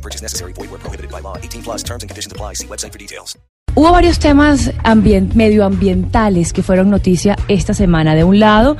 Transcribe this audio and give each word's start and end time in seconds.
No 0.00 0.02
purchase 0.02 0.22
necessary. 0.22 0.52
Void 0.54 0.70
where 0.70 0.78
prohibited 0.80 1.10
by 1.10 1.20
law. 1.20 1.36
18 1.36 1.62
plus 1.62 1.82
terms 1.84 2.02
and 2.02 2.08
conditions 2.10 2.32
apply. 2.32 2.54
See 2.54 2.66
website 2.66 2.90
for 2.92 2.98
details. 2.98 3.36
Hubo 3.76 3.92
varios 3.92 4.18
temas 4.18 4.72
ambien- 4.82 5.30
medioambientales 5.34 6.52
que 6.52 6.62
fueron 6.62 6.90
noticia 6.90 7.36
esta 7.48 7.72
semana. 7.74 8.14
De 8.16 8.24
un 8.24 8.40
lado, 8.40 8.76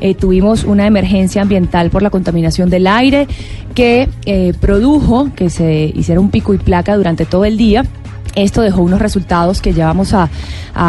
eh, 0.00 0.14
tuvimos 0.14 0.64
una 0.64 0.86
emergencia 0.86 1.40
ambiental 1.40 1.88
por 1.90 2.02
la 2.02 2.10
contaminación 2.10 2.68
del 2.70 2.86
aire 2.86 3.26
que 3.74 4.08
eh, 4.26 4.52
produjo 4.60 5.30
que 5.34 5.48
se 5.48 5.90
hiciera 5.94 6.20
un 6.20 6.30
pico 6.30 6.52
y 6.52 6.58
placa 6.58 6.94
durante 6.96 7.24
todo 7.24 7.44
el 7.46 7.56
día. 7.56 7.86
Esto 8.34 8.62
dejó 8.62 8.82
unos 8.82 9.00
resultados 9.00 9.60
que 9.60 9.72
ya 9.72 9.86
vamos 9.86 10.12
a, 10.12 10.28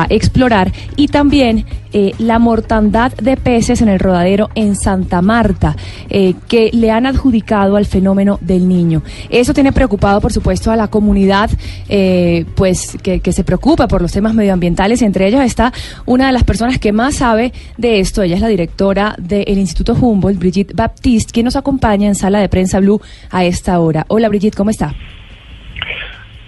explorar 0.10 0.72
y 0.96 1.10
también 1.10 1.64
eh, 1.94 2.14
la 2.18 2.40
mortandad 2.40 3.14
de 3.14 3.38
peces 3.38 3.84
en 3.84 3.88
el 3.88 4.00
rodadero 4.00 4.50
en 4.56 4.76
Santa 4.76 5.22
Marta, 5.22 5.76
eh, 6.10 6.34
que 6.48 6.72
le 6.74 6.90
han 6.90 7.06
adjudicado 7.06 7.76
al 7.76 7.86
fenómeno 7.86 8.40
del 8.42 8.68
niño. 8.68 9.04
Eso 9.30 9.54
tiene 9.54 9.72
preocupado, 9.72 10.22
por 10.22 10.34
supuesto, 10.34 10.72
a 10.72 10.76
la 10.76 10.88
comunidad, 10.88 11.52
eh, 11.88 12.46
pues 12.56 12.98
que, 13.04 13.22
se 13.32 13.44
preocupa 13.44 13.88
por 13.88 14.02
los 14.02 14.12
temas 14.12 14.34
medioambientales. 14.34 15.04
Entre 15.04 15.28
ellos 15.28 15.42
está 15.44 15.72
una 16.08 16.26
de 16.26 16.34
las 16.34 16.44
personas 16.44 16.80
que 16.80 16.92
más 16.92 17.16
sabe 17.16 17.54
de 17.78 18.00
esto. 18.00 18.24
Ella 18.24 18.36
es 18.36 18.42
la 18.42 18.48
directora 18.48 19.16
del 19.20 19.60
Instituto 19.60 19.94
Humboldt, 19.94 20.40
Brigitte 20.40 20.74
Baptiste, 20.74 21.32
quien 21.32 21.46
nos 21.46 21.56
acompaña 21.56 22.08
en 22.08 22.16
Sala 22.16 22.40
de 22.40 22.50
Prensa 22.50 22.80
Blue 22.80 23.00
a 23.30 23.46
esta 23.46 23.80
hora. 23.80 24.06
Hola, 24.08 24.30
Brigitte, 24.30 24.56
¿cómo 24.56 24.72
está? 24.72 24.96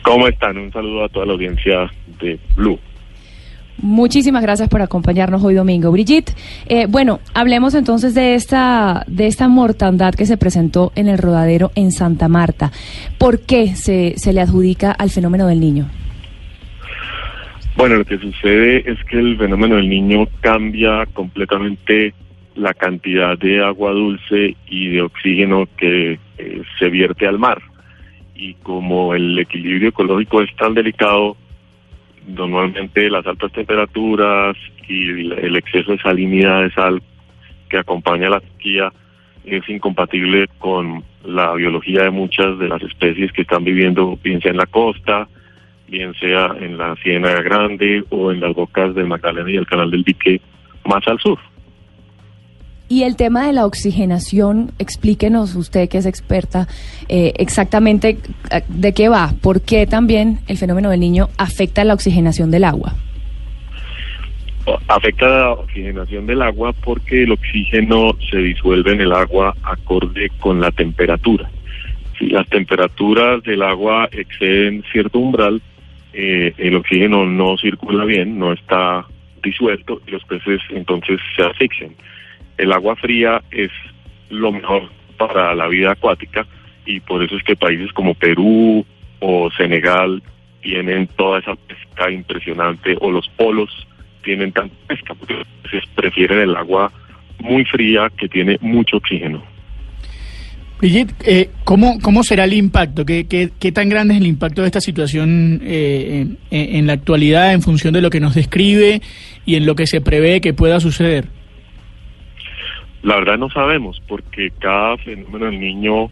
¿Cómo 0.08 0.26
están? 0.30 0.58
Un 0.58 0.72
saludo 0.72 1.04
a 1.04 1.10
toda 1.10 1.26
la 1.26 1.34
audiencia 1.34 1.92
de 2.22 2.40
Blue. 2.56 2.80
Muchísimas 3.80 4.42
gracias 4.42 4.70
por 4.70 4.82
acompañarnos 4.82 5.44
hoy 5.44 5.54
domingo. 5.54 5.92
Brigitte, 5.92 6.34
eh, 6.68 6.86
bueno, 6.88 7.20
hablemos 7.34 7.76
entonces 7.76 8.16
de 8.16 8.34
esta, 8.34 9.04
de 9.08 9.28
esta 9.28 9.50
mortandad 9.50 10.16
que 10.16 10.26
se 10.26 10.38
presentó 10.38 10.94
en 10.96 11.10
el 11.10 11.18
rodadero 11.18 11.72
en 11.76 11.92
Santa 11.92 12.30
Marta. 12.30 12.72
¿Por 13.18 13.42
qué 13.46 13.76
se, 13.76 14.14
se 14.16 14.32
le 14.32 14.40
adjudica 14.40 14.94
al 14.94 15.10
fenómeno 15.10 15.46
del 15.46 15.60
niño? 15.60 15.90
Bueno, 17.76 17.98
lo 17.98 18.06
que 18.06 18.18
sucede 18.18 18.90
es 18.90 19.04
que 19.04 19.20
el 19.20 19.38
fenómeno 19.38 19.76
del 19.76 19.90
niño 19.90 20.26
cambia 20.40 21.06
completamente 21.14 22.14
la 22.56 22.74
cantidad 22.74 23.38
de 23.38 23.62
agua 23.62 23.92
dulce 23.92 24.56
y 24.70 24.88
de 24.88 25.02
oxígeno 25.02 25.68
que 25.78 26.18
eh, 26.38 26.62
se 26.80 26.90
vierte 26.90 27.28
al 27.28 27.38
mar. 27.38 27.62
Y 28.38 28.54
como 28.56 29.16
el 29.16 29.40
equilibrio 29.40 29.90
ecológico 29.90 30.42
es 30.42 30.56
tan 30.56 30.76
delicado, 30.76 31.36
normalmente 32.28 33.10
las 33.10 33.26
altas 33.26 33.52
temperaturas 33.52 34.56
y 34.88 35.32
el 35.32 35.56
exceso 35.56 35.92
de 35.92 35.98
salinidad 35.98 36.62
de 36.62 36.72
sal 36.72 37.02
que 37.70 37.78
acompaña 37.78 38.30
la 38.30 38.40
sequía 38.40 38.92
es 39.44 39.68
incompatible 39.70 40.48
con 40.60 41.04
la 41.24 41.54
biología 41.54 42.04
de 42.04 42.12
muchas 42.12 42.60
de 42.60 42.68
las 42.68 42.82
especies 42.84 43.32
que 43.32 43.42
están 43.42 43.64
viviendo, 43.64 44.18
bien 44.24 44.42
sea 44.42 44.52
en 44.52 44.58
la 44.58 44.66
costa, 44.66 45.28
bien 45.88 46.14
sea 46.16 46.56
en 46.60 46.78
la 46.78 46.96
Ciénaga 46.98 47.42
Grande 47.42 48.04
o 48.10 48.32
en 48.32 48.42
las 48.42 48.54
bocas 48.54 48.94
del 48.94 49.08
Magdalena 49.08 49.50
y 49.50 49.56
el 49.56 49.66
Canal 49.66 49.90
del 49.90 50.04
Dique 50.04 50.42
más 50.86 51.08
al 51.08 51.20
sur. 51.20 51.40
Y 52.90 53.04
el 53.04 53.18
tema 53.18 53.46
de 53.46 53.54
la 53.54 53.66
oxigenación, 53.66 54.72
explíquenos 54.80 55.56
usted 55.56 55.90
que 55.90 55.98
es 55.98 56.06
experta 56.06 56.68
eh, 57.10 57.34
exactamente 57.38 58.18
eh, 58.50 58.62
de 58.70 58.94
qué 58.94 59.10
va, 59.10 59.34
por 59.42 59.62
qué 59.62 59.86
también 59.86 60.40
el 60.48 60.58
fenómeno 60.58 60.90
del 60.90 61.02
niño 61.02 61.28
afecta 61.38 61.84
la 61.84 61.94
oxigenación 61.94 62.50
del 62.50 62.64
agua. 62.64 62.96
Afecta 64.88 65.28
la 65.28 65.52
oxigenación 65.52 66.26
del 66.28 66.42
agua 66.42 66.74
porque 66.74 67.24
el 67.24 67.32
oxígeno 67.32 68.16
se 68.30 68.38
disuelve 68.38 68.94
en 68.94 69.02
el 69.02 69.14
agua 69.14 69.56
acorde 69.64 70.30
con 70.40 70.60
la 70.60 70.72
temperatura. 70.72 71.50
Si 72.18 72.28
las 72.28 72.48
temperaturas 72.50 73.44
del 73.44 73.64
agua 73.64 74.10
exceden 74.12 74.84
cierto 74.92 75.20
umbral, 75.20 75.62
eh, 76.14 76.54
el 76.58 76.76
oxígeno 76.76 77.26
no 77.26 77.58
circula 77.58 78.04
bien, 78.06 78.40
no 78.40 78.54
está 78.54 79.06
disuelto 79.44 80.02
y 80.08 80.12
los 80.12 80.24
peces 80.24 80.62
entonces 80.70 81.20
se 81.36 81.44
asfixian. 81.44 81.92
El 82.58 82.72
agua 82.72 82.96
fría 82.96 83.42
es 83.52 83.72
lo 84.30 84.52
mejor 84.52 84.90
para 85.18 85.54
la 85.56 85.68
vida 85.68 85.92
acuática 85.92 86.46
y 86.86 87.00
por 87.00 87.24
eso 87.24 87.36
es 87.36 87.44
que 87.44 87.56
países 87.56 87.92
como 87.94 88.14
Perú 88.14 88.86
o 89.20 89.52
Senegal 89.52 90.22
tienen 90.62 91.08
toda 91.16 91.40
esa 91.40 91.56
pesca 91.56 92.10
impresionante 92.12 92.96
o 93.00 93.12
los 93.12 93.28
polos 93.30 93.70
tienen 94.24 94.52
tanta 94.52 94.76
pesca 94.88 95.14
porque 95.16 95.36
prefieren 95.96 96.40
el 96.40 96.56
agua 96.56 96.92
muy 97.40 97.64
fría 97.66 98.12
que 98.18 98.28
tiene 98.28 98.58
mucho 98.62 98.98
oxígeno. 98.98 99.44
Brigitte, 100.80 101.14
eh, 101.26 101.50
¿cómo, 101.64 102.00
¿cómo 102.02 102.24
será 102.24 102.44
el 102.44 102.54
impacto? 102.54 103.04
¿Qué, 103.04 103.26
qué, 103.28 103.50
qué 103.60 103.72
tan 103.72 103.90
grande 103.90 104.14
es 104.14 104.20
el 104.20 104.28
impacto 104.28 104.62
de 104.62 104.68
esta 104.68 104.82
situación 104.82 105.60
eh, 105.64 106.28
en, 106.52 106.76
en 106.76 106.88
la 106.88 106.94
actualidad 106.94 107.54
en 107.54 107.64
función 107.64 107.94
de 107.94 108.02
lo 108.02 108.12
que 108.12 108.20
nos 108.20 108.36
describe 108.36 109.02
y 109.46 109.56
en 109.56 109.66
lo 109.66 109.76
que 109.76 109.88
se 109.88 110.02
prevé 110.02 110.40
que 110.40 110.54
pueda 110.54 110.80
suceder? 110.80 111.37
La 113.04 113.16
verdad 113.16 113.38
no 113.38 113.50
sabemos 113.50 114.02
porque 114.08 114.52
cada 114.60 114.98
fenómeno 114.98 115.46
del 115.46 115.60
niño 115.60 116.10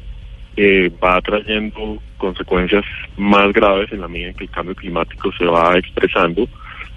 eh, 0.57 0.91
va 1.03 1.21
trayendo 1.21 2.01
consecuencias 2.17 2.85
más 3.17 3.51
graves 3.53 3.91
en 3.91 4.01
la 4.01 4.07
medida 4.07 4.29
en 4.29 4.35
que 4.35 4.45
el 4.45 4.49
cambio 4.49 4.75
climático 4.75 5.31
se 5.37 5.45
va 5.45 5.77
expresando 5.77 6.47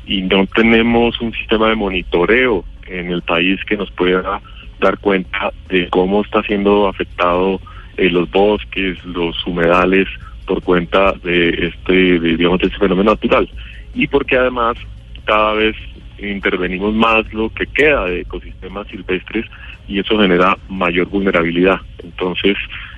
y 0.06 0.22
no 0.22 0.47
tenemos 0.47 1.21
un 1.21 1.32
sistema 1.32 1.69
de 1.69 1.75
monitoreo 1.75 2.65
en 2.87 3.10
el 3.10 3.22
país 3.22 3.60
que 3.65 3.76
nos 3.76 3.91
pueda 3.91 4.41
dar 4.81 4.99
cuenta 4.99 5.53
de 5.69 5.88
cómo 5.88 6.22
está 6.22 6.43
siendo 6.44 6.88
afectado 6.88 7.60
eh, 7.97 8.09
los 8.09 8.31
bosques, 8.31 9.05
los 9.05 9.47
humedales 9.47 10.06
por 10.47 10.62
cuenta 10.62 11.12
de 11.22 11.69
este, 11.69 12.20
de, 12.20 12.37
digamos, 12.37 12.60
de 12.60 12.69
este 12.69 12.78
fenómeno 12.78 13.10
natural. 13.10 13.49
Y 13.94 14.06
porque 14.06 14.37
además 14.37 14.76
cada 15.25 15.53
vez 15.53 15.76
intervenimos 16.18 16.94
más 16.94 17.32
lo 17.32 17.50
que 17.50 17.66
queda 17.66 18.06
de 18.06 18.20
ecosistemas 18.20 18.86
silvestres 18.88 19.46
y 19.86 20.00
eso 20.00 20.18
genera 20.18 20.56
mayor 20.68 21.08
vulnerabilidad. 21.08 21.80
Entonces, 22.02 22.56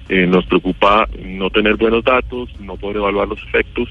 eh, 0.08 0.26
nos 0.26 0.44
preocupa 0.46 1.08
no 1.24 1.50
tener 1.50 1.76
buenos 1.76 2.04
datos, 2.04 2.48
no 2.60 2.76
poder 2.76 2.96
evaluar 2.96 3.28
los 3.28 3.42
efectos 3.44 3.88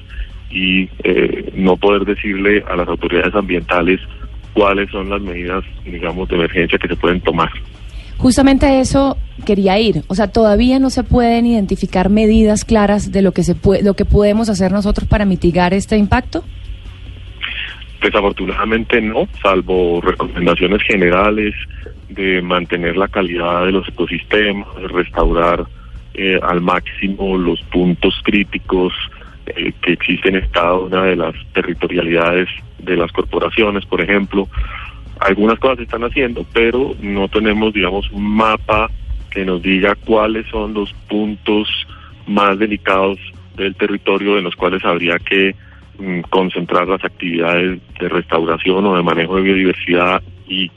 y 0.50 0.88
eh, 1.04 1.52
no 1.54 1.76
poder 1.76 2.04
decirle 2.04 2.64
a 2.68 2.76
las 2.76 2.88
autoridades 2.88 3.34
ambientales 3.34 4.00
cuáles 4.52 4.90
son 4.90 5.08
las 5.08 5.20
medidas, 5.22 5.64
digamos, 5.84 6.28
de 6.28 6.36
emergencia 6.36 6.78
que 6.78 6.88
se 6.88 6.96
pueden 6.96 7.20
tomar. 7.20 7.50
Justamente 8.18 8.66
a 8.66 8.80
eso 8.80 9.16
quería 9.46 9.78
ir. 9.78 10.02
O 10.08 10.14
sea, 10.14 10.28
todavía 10.28 10.78
no 10.78 10.90
se 10.90 11.04
pueden 11.04 11.46
identificar 11.46 12.10
medidas 12.10 12.66
claras 12.66 13.12
de 13.12 13.22
lo 13.22 13.32
que 13.32 13.42
se 13.42 13.54
puede, 13.54 13.82
lo 13.82 13.94
que 13.94 14.04
podemos 14.04 14.50
hacer 14.50 14.72
nosotros 14.72 15.08
para 15.08 15.24
mitigar 15.24 15.72
este 15.72 15.96
impacto. 15.96 16.44
Desafortunadamente 18.00 19.00
no, 19.00 19.28
salvo 19.42 20.00
recomendaciones 20.00 20.82
generales 20.82 21.54
de 22.08 22.40
mantener 22.40 22.96
la 22.96 23.08
calidad 23.08 23.66
de 23.66 23.72
los 23.72 23.86
ecosistemas, 23.88 24.68
restaurar 24.90 25.66
eh, 26.14 26.38
al 26.42 26.60
máximo 26.60 27.36
los 27.36 27.60
puntos 27.64 28.20
críticos 28.24 28.92
eh, 29.46 29.72
que 29.82 29.92
existen 29.92 30.36
en 30.36 30.48
cada 30.48 30.74
una 30.74 31.04
de 31.04 31.16
las 31.16 31.34
territorialidades 31.52 32.48
de 32.78 32.96
las 32.96 33.12
corporaciones, 33.12 33.84
por 33.86 34.00
ejemplo. 34.00 34.48
Algunas 35.20 35.58
cosas 35.58 35.78
se 35.78 35.82
están 35.84 36.02
haciendo, 36.02 36.46
pero 36.52 36.94
no 37.00 37.28
tenemos, 37.28 37.72
digamos, 37.74 38.10
un 38.10 38.26
mapa 38.36 38.90
que 39.30 39.44
nos 39.44 39.62
diga 39.62 39.94
cuáles 39.94 40.46
son 40.48 40.74
los 40.74 40.92
puntos 41.08 41.68
más 42.26 42.58
delicados 42.58 43.18
del 43.56 43.74
territorio 43.74 44.38
en 44.38 44.44
los 44.44 44.56
cuales 44.56 44.84
habría 44.84 45.18
que 45.18 45.54
concentrar 46.30 46.88
las 46.88 47.04
actividades 47.04 47.80
de 48.00 48.08
restauración 48.08 48.86
o 48.86 48.96
de 48.96 49.02
manejo 49.02 49.36
de 49.36 49.42
biodiversidad 49.42 50.22
y 50.48 50.70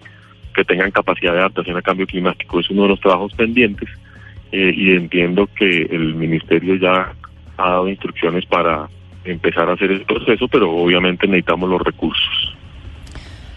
que 0.54 0.64
tengan 0.66 0.92
capacidad 0.92 1.34
de 1.34 1.40
adaptación 1.40 1.76
al 1.76 1.84
cambio 1.84 2.06
climático. 2.06 2.60
Es 2.60 2.70
uno 2.70 2.84
de 2.84 2.90
los 2.90 3.00
trabajos 3.00 3.34
pendientes 3.34 3.90
eh, 4.52 4.74
y 4.76 4.92
entiendo 4.92 5.50
que 5.56 5.84
el 5.84 6.16
ministerio 6.16 6.76
ya 6.76 7.14
ha 7.58 7.70
dado 7.70 7.88
instrucciones 7.88 8.46
para 8.46 8.88
empezar 9.26 9.70
a 9.70 9.74
hacer 9.74 9.92
ese 9.92 10.06
proceso, 10.06 10.48
pero 10.48 10.72
obviamente 10.72 11.28
necesitamos 11.28 11.70
los 11.70 11.82
recursos. 11.82 12.56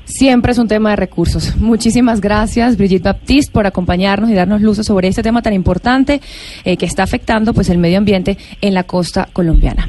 Siempre 0.05 0.53
es 0.53 0.59
un 0.59 0.69
tema 0.69 0.91
de 0.91 0.97
recursos. 0.97 1.57
Muchísimas 1.57 2.21
gracias, 2.21 2.77
Brigitte 2.77 3.03
Baptiste, 3.03 3.53
por 3.53 3.67
acompañarnos 3.67 4.31
y 4.31 4.35
darnos 4.35 4.63
luces 4.63 4.87
sobre 4.87 5.09
este 5.09 5.23
tema 5.23 5.43
tan 5.43 5.53
importante 5.53 6.21
eh, 6.65 6.77
que 6.77 6.87
está 6.87 7.03
afectando 7.03 7.53
pues 7.53 7.69
el 7.71 7.79
medio 7.79 7.99
ambiente 7.99 8.39
en 8.61 8.75
la 8.75 8.85
costa 8.85 9.29
colombiana. 9.33 9.89